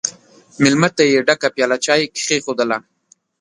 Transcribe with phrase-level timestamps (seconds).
[0.61, 2.77] مېلمه ته یې ډکه پیاله چای کښېښودله!